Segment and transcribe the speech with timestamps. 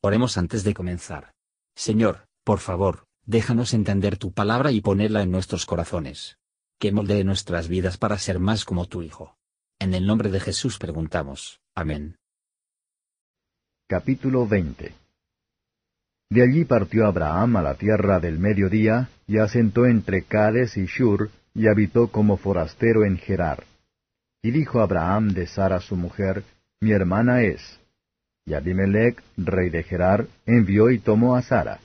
[0.00, 1.32] Oremos antes de comenzar.
[1.74, 6.38] Señor, por favor, déjanos entender tu palabra y ponerla en nuestros corazones.
[6.78, 9.36] Que moldee nuestras vidas para ser más como tu Hijo.
[9.80, 11.60] En el nombre de Jesús preguntamos.
[11.74, 12.16] Amén.
[13.88, 14.94] Capítulo 20
[16.30, 21.30] De allí partió Abraham a la tierra del mediodía, y asentó entre Cades y Shur,
[21.54, 23.64] y habitó como forastero en Gerar.
[24.42, 26.44] Y dijo Abraham de Sara su mujer,
[26.80, 27.80] Mi hermana es.
[28.48, 31.80] Y Abimelech, rey de Gerar, envió y tomó a Sara.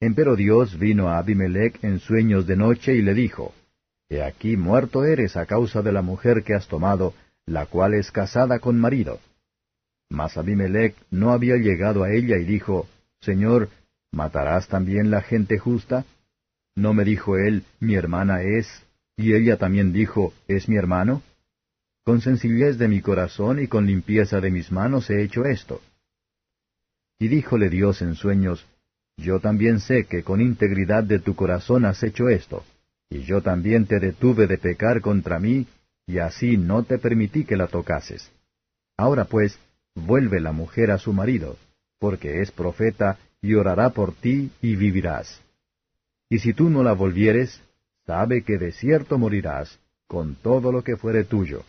[0.00, 3.54] Empero Dios vino a Abimelech en sueños de noche y le dijo,
[4.08, 7.14] He aquí muerto eres a causa de la mujer que has tomado,
[7.46, 9.20] la cual es casada con marido.
[10.10, 12.88] Mas Abimelech no había llegado a ella y dijo,
[13.20, 13.68] Señor,
[14.10, 16.04] ¿matarás también la gente justa?
[16.74, 18.66] ¿No me dijo él, mi hermana es,
[19.16, 21.22] y ella también dijo, es mi hermano?
[22.08, 25.82] Con sencillez de mi corazón y con limpieza de mis manos he hecho esto.
[27.18, 28.66] Y díjole Dios en sueños,
[29.18, 32.64] Yo también sé que con integridad de tu corazón has hecho esto,
[33.10, 35.66] y yo también te detuve de pecar contra mí,
[36.06, 38.32] y así no te permití que la tocases.
[38.96, 39.58] Ahora pues,
[39.94, 41.58] vuelve la mujer a su marido,
[41.98, 45.42] porque es profeta, y orará por ti, y vivirás.
[46.30, 47.60] Y si tú no la volvieres,
[48.06, 51.66] sabe que de cierto morirás, con todo lo que fuere tuyo.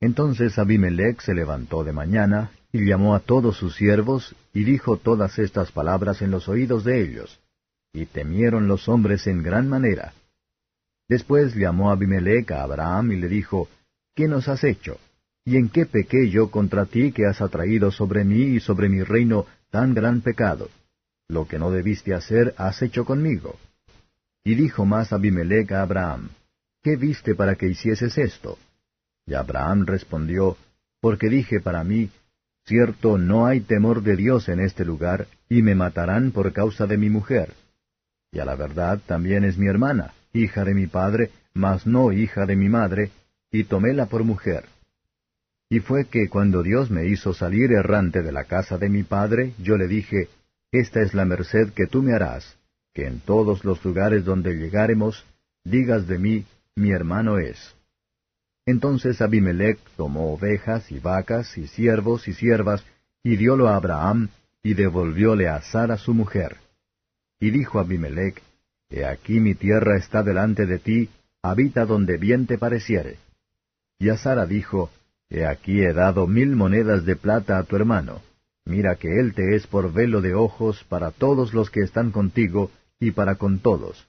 [0.00, 5.38] Entonces Abimelech se levantó de mañana, y llamó a todos sus siervos, y dijo todas
[5.38, 7.40] estas palabras en los oídos de ellos.
[7.92, 10.14] Y temieron los hombres en gran manera.
[11.08, 13.68] Después llamó Abimelech a Abraham y le dijo,
[14.14, 14.98] ¿Qué nos has hecho?
[15.44, 19.02] ¿Y en qué pequé yo contra ti que has atraído sobre mí y sobre mi
[19.02, 20.68] reino tan gran pecado?
[21.28, 23.58] Lo que no debiste hacer has hecho conmigo.
[24.44, 26.30] Y dijo más Abimelech a Abraham,
[26.82, 28.56] ¿Qué viste para que hicieses esto?
[29.30, 30.56] Y Abraham respondió,
[31.00, 32.10] Porque dije para mí,
[32.66, 36.98] Cierto, no hay temor de Dios en este lugar, y me matarán por causa de
[36.98, 37.54] mi mujer.
[38.32, 42.44] Y a la verdad también es mi hermana, hija de mi padre, mas no hija
[42.44, 43.12] de mi madre,
[43.52, 44.64] y toméla por mujer.
[45.68, 49.52] Y fue que cuando Dios me hizo salir errante de la casa de mi padre,
[49.58, 50.28] yo le dije,
[50.72, 52.56] Esta es la merced que tú me harás,
[52.92, 55.24] que en todos los lugares donde llegáremos,
[55.62, 57.76] digas de mí, mi hermano es.
[58.66, 62.84] Entonces Abimelech tomó ovejas y vacas y siervos y siervas,
[63.22, 64.28] y diólo a Abraham,
[64.62, 66.56] y devolvióle a Sara su mujer.
[67.38, 68.42] Y dijo Abimelech,
[68.90, 71.08] He aquí mi tierra está delante de ti,
[71.42, 73.18] habita donde bien te pareciere.
[73.98, 74.90] Y a Sara dijo,
[75.28, 78.20] He aquí he dado mil monedas de plata a tu hermano.
[78.64, 82.70] Mira que él te es por velo de ojos para todos los que están contigo
[82.98, 84.06] y para con todos.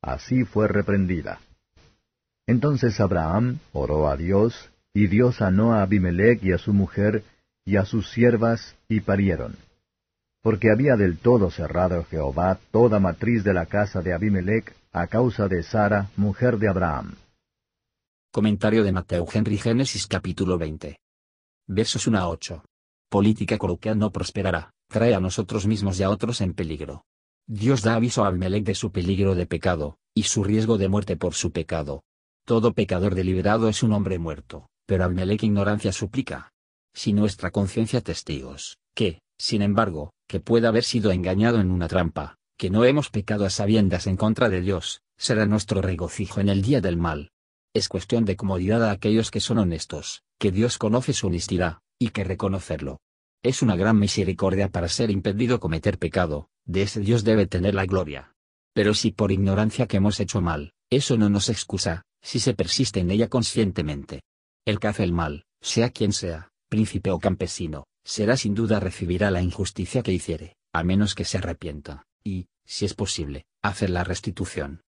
[0.00, 1.40] Así fue reprendida.
[2.52, 7.24] Entonces Abraham oró a Dios, y Dios sanó a Abimelech y a su mujer,
[7.64, 9.56] y a sus siervas, y parieron.
[10.42, 15.48] Porque había del todo cerrado Jehová toda matriz de la casa de Abimelech a causa
[15.48, 17.14] de Sara, mujer de Abraham.
[18.30, 20.98] Comentario de Mateo Henry Génesis capítulo 20.
[21.68, 22.62] Versos 1 a 8.
[23.08, 27.06] Política coloquial no prosperará, trae a nosotros mismos y a otros en peligro.
[27.46, 31.16] Dios da aviso a Abimelech de su peligro de pecado, y su riesgo de muerte
[31.16, 32.02] por su pecado.
[32.44, 36.52] Todo pecador deliberado es un hombre muerto, pero Abimelech ignorancia suplica.
[36.92, 42.36] Si nuestra conciencia testigos, que, sin embargo, que pueda haber sido engañado en una trampa,
[42.58, 46.62] que no hemos pecado a sabiendas en contra de Dios, será nuestro regocijo en el
[46.62, 47.30] día del mal.
[47.74, 52.08] Es cuestión de comodidad a aquellos que son honestos, que Dios conoce su honestidad, y
[52.08, 52.98] que reconocerlo.
[53.42, 57.86] Es una gran misericordia para ser impedido cometer pecado, de ese Dios debe tener la
[57.86, 58.34] gloria.
[58.74, 63.00] Pero si por ignorancia que hemos hecho mal, eso no nos excusa, si se persiste
[63.00, 64.22] en ella conscientemente.
[64.64, 69.30] El que hace el mal, sea quien sea, príncipe o campesino, será sin duda recibirá
[69.30, 74.04] la injusticia que hiciere, a menos que se arrepienta, y, si es posible, hacer la
[74.04, 74.82] restitución.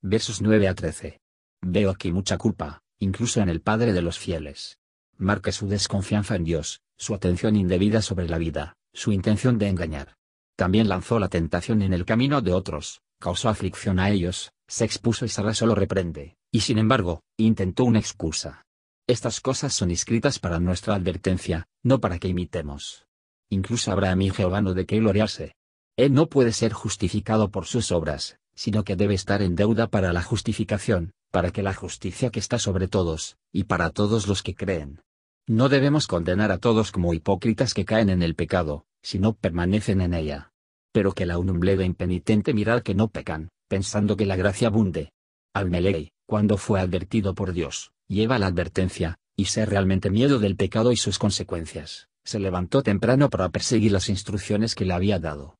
[0.00, 1.20] Versos 9 a 13.
[1.62, 4.78] Veo aquí mucha culpa, incluso en el Padre de los fieles.
[5.16, 10.16] Marca su desconfianza en Dios, su atención indebida sobre la vida, su intención de engañar.
[10.56, 15.24] También lanzó la tentación en el camino de otros, causó aflicción a ellos, se expuso
[15.24, 18.66] y Sara solo reprende, y sin embargo, intentó una excusa.
[19.08, 23.06] Estas cosas son escritas para nuestra advertencia, no para que imitemos.
[23.50, 25.54] Incluso Abraham y Jehová no de qué gloriarse.
[25.96, 30.12] Él no puede ser justificado por sus obras, sino que debe estar en deuda para
[30.12, 34.54] la justificación, para que la justicia que está sobre todos, y para todos los que
[34.54, 35.00] creen.
[35.48, 40.00] No debemos condenar a todos como hipócritas que caen en el pecado, si no permanecen
[40.00, 40.52] en ella.
[40.92, 45.12] Pero que la unumbleda impenitente mirar que no pecan, pensando que la gracia abunde.
[45.54, 50.92] Almelei, cuando fue advertido por Dios, lleva la advertencia, y sé realmente miedo del pecado
[50.92, 55.56] y sus consecuencias, se levantó temprano para perseguir las instrucciones que le había dado.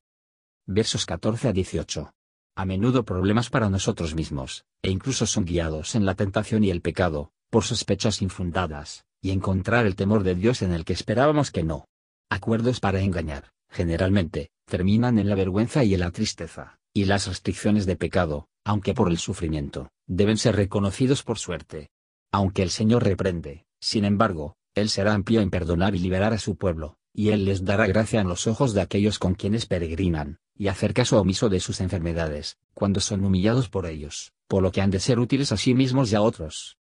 [0.67, 2.13] Versos 14 a 18.
[2.55, 6.83] A menudo problemas para nosotros mismos, e incluso son guiados en la tentación y el
[6.83, 11.63] pecado, por sospechas infundadas, y encontrar el temor de Dios en el que esperábamos que
[11.63, 11.87] no.
[12.31, 17.87] Acuerdos para engañar, generalmente, terminan en la vergüenza y en la tristeza, y las restricciones
[17.87, 21.91] de pecado, aunque por el sufrimiento, deben ser reconocidos por suerte.
[22.31, 26.57] Aunque el Señor reprende, sin embargo, Él será amplio en perdonar y liberar a su
[26.57, 30.69] pueblo, y Él les dará gracia en los ojos de aquellos con quienes peregrinan, y
[30.69, 34.91] hacer caso omiso de sus enfermedades, cuando son humillados por ellos, por lo que han
[34.91, 36.77] de ser útiles a sí mismos y a otros.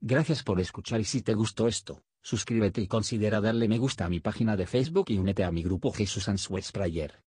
[0.00, 4.08] Gracias por escuchar y si te gustó esto, suscríbete y considera darle me gusta a
[4.08, 7.22] mi página de Facebook y únete a mi grupo Jesús Answers Prayer.